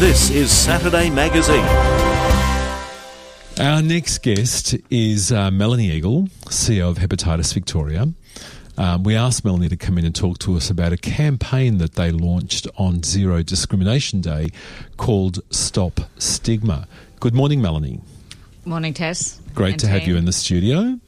[0.00, 1.62] This is Saturday Magazine.
[3.60, 8.08] Our next guest is uh, Melanie Eagle, CEO of Hepatitis Victoria.
[8.78, 11.96] Um, we asked Melanie to come in and talk to us about a campaign that
[11.96, 14.48] they launched on Zero Discrimination Day
[14.96, 16.88] called Stop Stigma.
[17.20, 18.00] Good morning, Melanie.
[18.64, 19.38] Morning, Tess.
[19.54, 20.98] Great And to have you in the studio.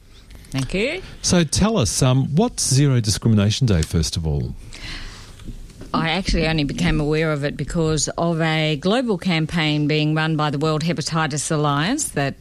[0.50, 1.00] Thank you.
[1.22, 4.54] So tell us, um, what's Zero Discrimination Day, first of all?
[5.94, 10.50] I actually only became aware of it because of a global campaign being run by
[10.50, 12.34] the World Hepatitis Alliance that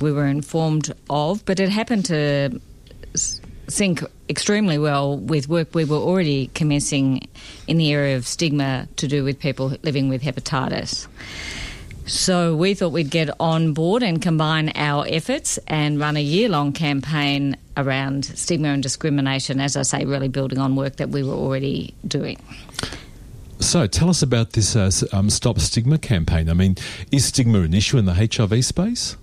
[0.00, 2.60] we were informed of, but it happened to
[3.68, 7.26] sync extremely well with work we were already commencing
[7.66, 11.06] in the area of stigma to do with people living with hepatitis.
[12.06, 16.48] So we thought we'd get on board and combine our efforts and run a year
[16.48, 21.22] long campaign around stigma and discrimination, as I say, really building on work that we
[21.22, 22.38] were already doing.
[23.60, 26.48] So tell us about this uh, um, Stop Stigma campaign.
[26.50, 26.76] I mean,
[27.10, 29.16] is stigma an issue in the HIV space?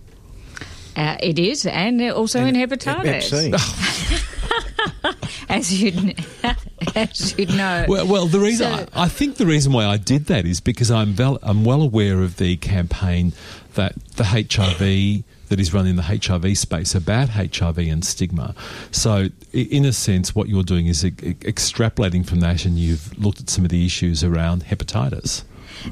[0.95, 3.33] Uh, it is, and also in hepatitis,
[5.49, 6.13] as you
[6.95, 7.85] as you know.
[7.87, 10.61] Well, well the reason So- I, I think the reason why I did that is
[10.61, 13.33] because I'm vel- I'm well aware of the campaign
[13.75, 18.55] that the HIV that is run in the HIV space about HIV and stigma.
[18.91, 23.49] So, in a sense, what you're doing is extrapolating from that, and you've looked at
[23.49, 25.43] some of the issues around hepatitis.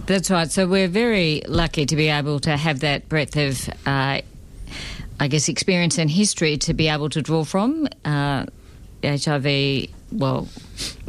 [0.05, 0.49] That's right.
[0.49, 4.21] So we're very lucky to be able to have that breadth of, uh,
[5.19, 7.87] I guess, experience and history to be able to draw from.
[8.03, 8.45] Uh,
[9.03, 10.47] HIV, well,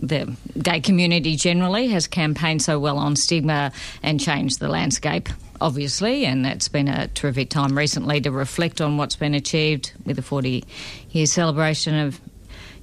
[0.03, 5.29] the gay community generally has campaigned so well on stigma and changed the landscape,
[5.65, 10.17] obviously, and it's been a terrific time recently to reflect on what's been achieved with
[10.17, 10.63] the 40
[11.11, 12.21] year celebration of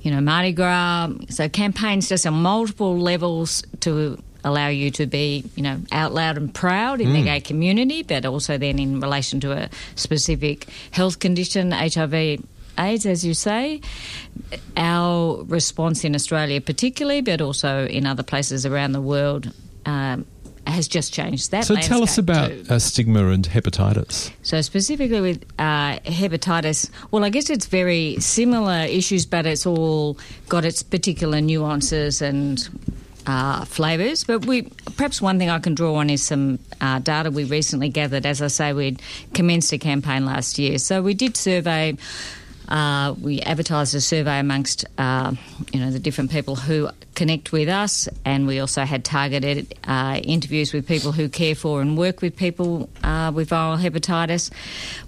[0.02, 1.12] you know, Mardi Gras.
[1.30, 6.38] So campaigns just on multiple levels to allow you to be, you know, out loud
[6.38, 11.20] and proud in the gay community, but also then in relation to a specific health
[11.20, 12.44] condition, HIV.
[12.80, 13.82] AIDS, as you say,
[14.76, 19.52] our response in Australia, particularly, but also in other places around the world,
[19.86, 20.26] um,
[20.68, 21.66] has just changed that.
[21.66, 24.32] So, tell us about uh, stigma and hepatitis.
[24.44, 30.18] So specifically with uh, hepatitis, well, I guess it's very similar issues, but it's all
[30.50, 32.68] got its particular nuances and
[33.26, 34.24] uh, flavours.
[34.24, 34.64] But we
[34.96, 38.26] perhaps one thing I can draw on is some uh, data we recently gathered.
[38.26, 38.98] As I say, we
[39.34, 41.98] commenced a campaign last year, so we did survey.
[42.72, 45.34] Uh, we advertised a survey amongst uh,
[45.74, 50.22] you know the different people who connect with us, and we also had targeted uh,
[50.24, 54.52] interviews with people who care for and work with people uh, with viral hepatitis.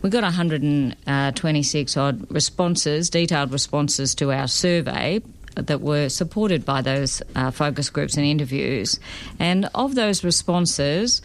[0.02, 5.22] We got 126 odd responses, detailed responses to our survey
[5.56, 9.00] that were supported by those uh, focus groups and interviews,
[9.40, 11.22] and of those responses,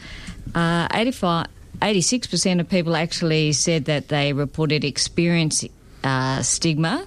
[0.54, 1.48] uh, 85.
[1.80, 5.62] 86% of people actually said that they reported experience
[6.04, 7.06] uh, stigma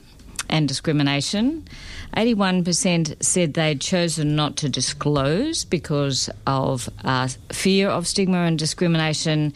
[0.49, 1.67] and discrimination.
[2.15, 9.53] 81% said they'd chosen not to disclose because of uh, fear of stigma and discrimination.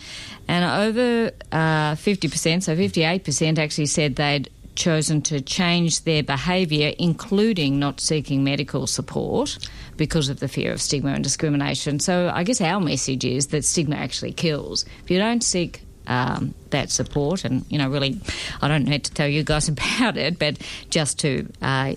[0.48, 7.80] And over uh, 50%, so 58%, actually said they'd chosen to change their behaviour, including
[7.80, 9.58] not seeking medical support
[9.98, 12.00] because of the fear of stigma and discrimination.
[12.00, 14.86] So I guess our message is that stigma actually kills.
[15.04, 18.20] If you don't seek um, that support, and you know, really,
[18.62, 20.58] I don't need to tell you guys about it, but
[20.90, 21.96] just to, uh,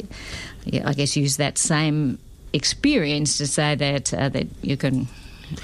[0.65, 2.19] yeah, I guess, use that same
[2.53, 5.09] experience to say that uh, that you can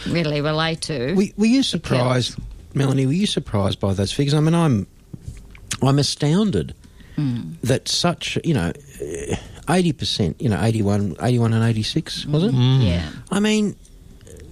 [0.07, 1.15] really relate to.
[1.15, 2.39] Were, were you surprised,
[2.75, 3.07] Melanie?
[3.07, 4.35] Were you surprised by those figures?
[4.35, 4.87] I mean, I'm
[5.83, 6.75] I'm astounded
[7.63, 8.73] that such you know
[9.71, 12.53] eighty percent, you know 81, 81 and eighty six, was it?
[12.53, 13.09] yeah.
[13.31, 13.77] I mean,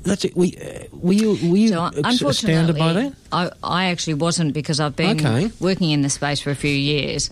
[0.03, 0.37] that's it.
[0.37, 3.15] We uh, were you were you So, astounded by that?
[3.33, 5.51] I, I actually wasn't because I've been Okay.
[5.61, 7.31] working in the space for a few years.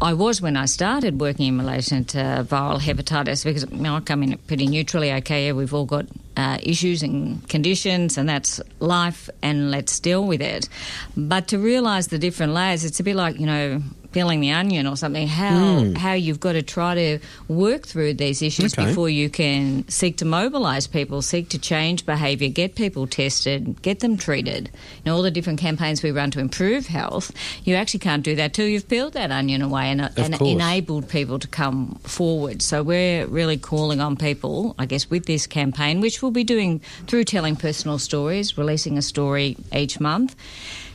[0.00, 4.00] I was when I started working in relation to viral hepatitis because you know, I
[4.00, 5.12] come in pretty neutrally.
[5.12, 10.24] Okay, yeah, we've all got uh, issues and conditions, and that's life, and let's deal
[10.26, 10.68] with it.
[11.16, 13.82] But to realise the different layers, it's a bit like you know
[14.14, 15.26] peeling the onion or something.
[15.26, 15.94] How hmm.
[15.94, 17.18] how you've got to try to
[17.48, 18.86] work through these issues Okay.
[18.86, 23.98] before you can seek to mobilise people, seek to change behaviour, get people tested, get
[24.00, 24.70] them treated.
[24.98, 27.32] You know, all the different campaigns we run to improve health,
[27.64, 31.40] you actually can't do that till you've peeled that onion away and, and enabled people
[31.40, 32.62] to come forward.
[32.62, 36.80] So we're really calling on people, I guess, with this campaign, which we'll be doing
[37.08, 40.36] through telling personal stories, releasing a story each month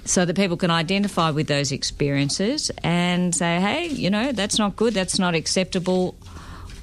[0.06, 4.76] so that people can identify with those experiences and say, hey, you know, that's not
[4.76, 6.16] good, that's not acceptable.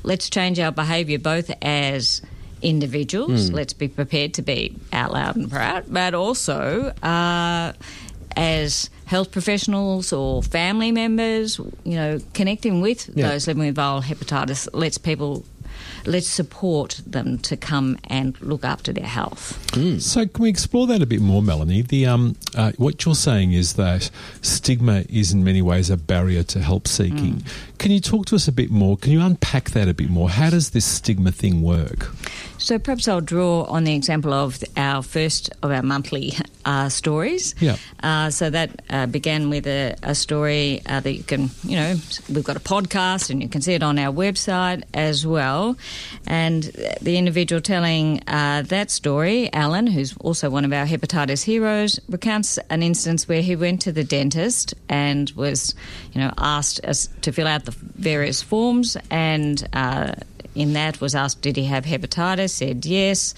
[0.02, 2.22] Let's change our behaviour both as
[2.62, 3.50] individuals.
[3.50, 7.72] Let's be prepared to be out loud and proud, but also uh,
[8.36, 13.28] as health professionals or family members, you know, connecting with Yeah.
[13.30, 15.44] those living with viral hepatitis lets people.
[16.04, 19.58] Let's support them to come and look after their health.
[20.00, 21.82] So, can we explore that a bit more, Melanie?
[21.82, 24.10] The um, uh, what you're saying is that
[24.42, 27.42] stigma is in many ways a barrier to help seeking.
[27.78, 28.96] Can you talk to us a bit more?
[28.96, 30.30] Can you unpack that a bit more?
[30.30, 32.10] How does this stigma thing work?
[32.58, 36.32] So perhaps I'll draw on the example of our first of our monthly
[36.66, 37.54] uh, stories.
[37.60, 37.76] Yeah.
[38.02, 41.94] Uh, so that uh, began with a, a story uh, that you can, you know,
[42.28, 45.76] we've got a podcast and you can see it on our website as well.
[46.26, 46.64] And
[47.00, 52.58] the individual telling uh, that story, Alan, who's also one of our hepatitis heroes, recounts
[52.68, 55.74] an instance where he went to the dentist and was,
[56.12, 59.66] you know, asked us to fill out the various forms and.
[59.72, 60.14] Uh,
[60.54, 62.48] in that was asked, did he have hepatitis?
[62.48, 63.34] Said yes.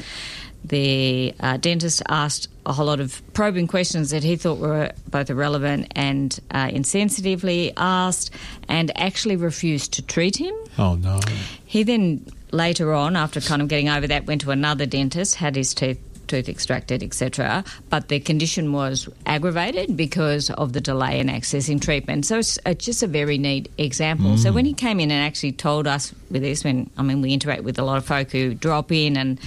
[0.64, 5.30] The uh, dentist asked a whole lot of probing questions that he thought were both
[5.30, 8.30] irrelevant and uh, insensitively asked,
[8.68, 10.54] and actually refused to treat him.
[10.78, 11.18] Oh no!
[11.64, 15.56] He then later on, after kind of getting over that, went to another dentist, had
[15.56, 15.98] his teeth
[16.28, 17.64] tooth extracted, etc.
[17.88, 22.26] But the condition was aggravated because of the delay in accessing treatment.
[22.26, 24.36] So it's, it's just a very neat example.
[24.36, 27.32] So when he came in and actually told us with this, when I mean we
[27.32, 29.40] interact with a lot of folk who drop in and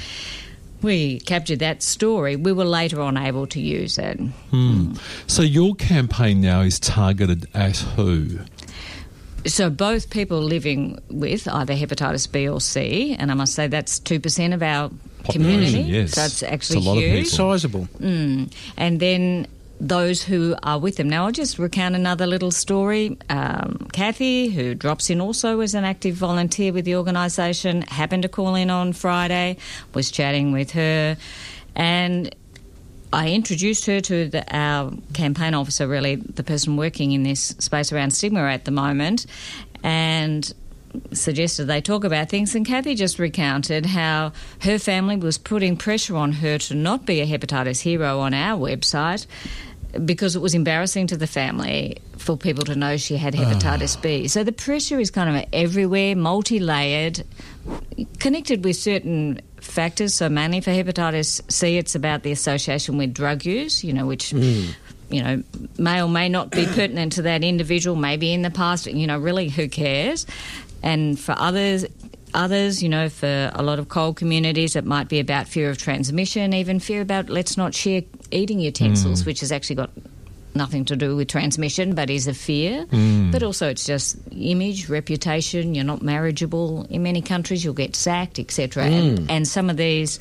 [0.84, 4.18] we captured that story, we were later on able to use it.
[4.52, 4.94] Hmm.
[5.28, 8.40] So your campaign now is targeted at who?
[9.48, 13.98] So both people living with either hepatitis B or C, and I must say that's
[14.00, 14.92] two percent of our
[15.24, 15.92] Population, community.
[15.92, 16.12] yes.
[16.14, 17.24] So it's actually It's a lot of huge.
[17.32, 17.38] people.
[17.38, 17.84] Sizable.
[17.86, 18.44] Hmm.
[18.78, 19.48] and then
[19.82, 21.10] those who are with them.
[21.10, 23.18] Now, I'll just recount another little story.
[23.30, 28.30] Um, Kathy, who drops in also as an active volunteer with the organisation, happened to
[28.30, 29.58] call in on Friday,
[29.96, 31.18] was chatting with her,
[31.76, 32.34] and
[33.12, 37.92] I introduced her to the, our campaign officer, really the person working in this space
[37.92, 39.26] around stigma at the moment,
[39.84, 40.54] and
[41.12, 42.54] suggested they talk about things.
[42.54, 47.22] And Kathy just recounted how her family was putting pressure on her to not be
[47.22, 49.26] a hepatitis hero on our website
[50.06, 54.28] because it was embarrassing to the family for people to know she had hepatitis B.
[54.28, 57.24] So the pressure is kind of everywhere, multi layered,
[58.20, 60.14] connected with certain factors.
[60.14, 64.32] So, mainly for hepatitis C, it's about the association with drug use, you know, which.
[64.32, 64.66] Hmm.
[65.10, 65.44] You know,
[65.78, 67.98] may or may not be pertinent to that individual.
[67.98, 70.26] Maybe in the past, you know, really, who cares?
[70.84, 71.86] And for others,
[72.34, 75.78] others, you know, for a lot of CALD communities, it might be about fear of
[75.78, 79.30] transmission, even fear about let's not share eating utensils, hmm.
[79.30, 79.92] which has actually got
[80.54, 82.86] nothing to do with transmission, but is a fear.
[82.86, 83.32] Hmm.
[83.32, 85.76] But also, it's just image, reputation.
[85.76, 87.64] You're not marriageable in many countries.
[87.64, 88.86] You'll get sacked, etc.
[88.86, 89.26] And, hmm.
[89.30, 90.20] and some of these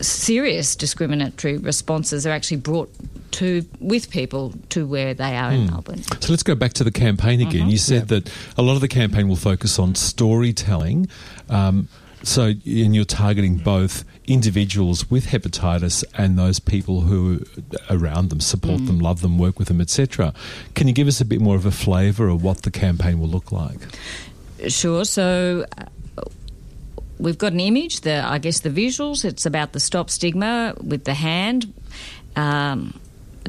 [0.00, 2.90] serious discriminatory responses are actually brought
[3.32, 6.02] to with people to where they are in Melbourne.
[6.02, 7.62] So let's go back to the campaign again.
[7.62, 7.70] Uh-huh.
[7.70, 11.08] You said that a lot of the campaign will focus on storytelling.
[11.48, 11.88] Um,
[12.22, 17.44] so, and you're targeting both individuals with hepatitis and those people who
[17.88, 20.32] are around them, support them, love them, work with them, etc.
[20.74, 23.28] Can you give us a bit more of a flavour of what the campaign will
[23.28, 23.78] look like?
[24.68, 25.04] Sure.
[25.04, 25.64] So
[27.18, 28.00] we've got an image.
[28.00, 29.24] The I guess the visuals.
[29.24, 31.72] It's about the stop stigma with the hand.
[32.36, 32.98] Um,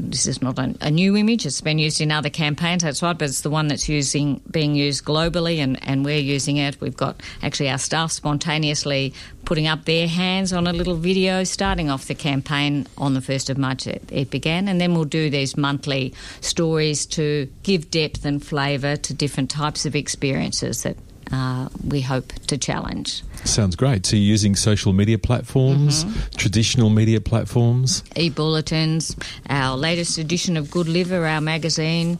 [0.09, 1.45] this is not a, a new image.
[1.45, 2.83] It's been used in other campaigns.
[2.83, 6.57] That's right, but it's the one that's using being used globally, and, and we're using
[6.57, 6.79] it.
[6.81, 9.13] We've got actually our staff spontaneously
[9.45, 13.49] putting up their hands on a little video, starting off the campaign on the first
[13.49, 13.87] of March.
[13.87, 18.95] It, it began, and then we'll do these monthly stories to give depth and flavour
[18.97, 20.97] to different types of experiences that
[21.31, 23.23] uh, we hope to challenge.
[23.43, 24.05] Sounds great.
[24.05, 26.05] So you're using social media platforms,
[26.37, 28.03] traditional media platforms.
[28.15, 29.15] E bulletins,
[29.49, 32.19] our latest edition of Good Liver, our magazine.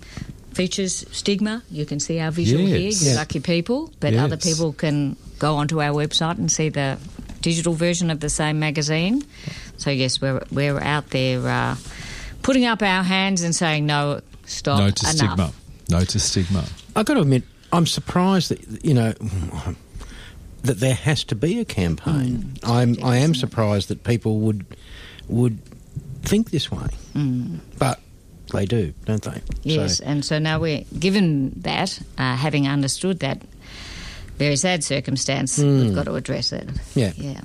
[0.54, 1.64] Features stigma.
[1.72, 2.70] You can see our visual Yes.
[2.72, 3.20] here, you Yeah.
[3.20, 3.90] lucky people.
[4.02, 6.98] But other people can go onto our website and see the
[7.42, 9.24] digital version of the same magazine.
[9.78, 11.76] So yes, we're we're out there uh,
[12.44, 15.16] putting up our hands and saying no, stop, no to enough.
[15.16, 15.52] stigma.
[15.90, 16.66] No to stigma.
[16.96, 19.14] I've got to admit, I'm surprised that you know
[20.64, 22.58] that there has to be a campaign.
[22.64, 24.66] I'm I am surprised that people would
[25.28, 25.60] would
[26.24, 26.88] think this way,
[27.80, 28.00] but
[28.54, 29.42] they do, don't they?
[29.64, 33.42] Yes, So, and so now we're given that, uh, having understood that
[34.38, 36.70] very sad circumstance, we've got to address it.
[36.96, 37.14] yeah.
[37.16, 37.42] Yeah.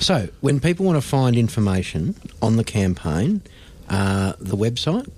[0.00, 3.42] So when people want to find information on the campaign,
[3.88, 5.08] uh, the website.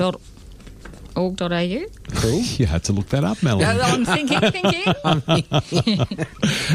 [0.00, 1.84] Org.au.
[2.18, 2.40] Cool.
[2.40, 3.64] You had to look that up, Melanie.
[3.64, 6.26] I'm thinking, thinking.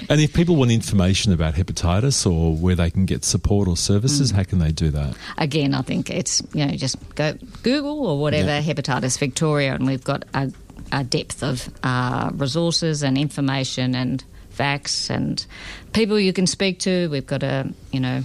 [0.10, 4.32] and if people want information about hepatitis or where they can get support or services,
[4.32, 5.15] how can they do that?
[5.38, 8.62] Again, I think it's, you know, just go Google or whatever, Yeah.
[8.62, 10.51] Hepatitis Victoria, and we've got a,
[10.92, 15.46] a depth of uh, resources and information and facts and
[15.94, 17.10] people you can speak to.
[17.10, 18.24] We've got a, you know,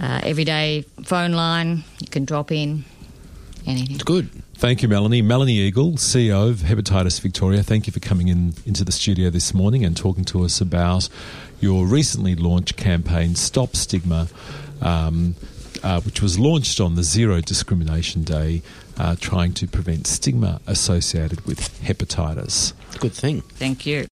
[0.00, 2.84] uh, everyday phone line you can drop in,
[3.66, 3.94] anything.
[3.94, 4.30] It's good.
[4.54, 5.22] Thank you, Melanie.
[5.22, 7.62] Melanie Eagle, CEO of Hepatitis Victoria.
[7.62, 11.08] Thank you for coming in into the studio this morning and talking to us about
[11.60, 14.28] your recently launched campaign, Stop Stigma,
[14.80, 15.34] um,
[15.82, 18.62] uh, which was launched on the Zero Discrimination Day,
[18.96, 22.72] uh, trying to prevent stigma associated with hepatitis.
[23.00, 23.40] Good thing.
[23.40, 24.06] Thank you.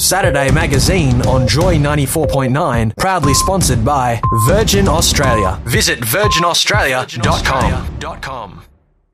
[0.00, 5.60] Saturday Magazine on Joy 94.9, proudly sponsored by Virgin Australia.
[5.64, 8.67] Visit virginaustralia.com.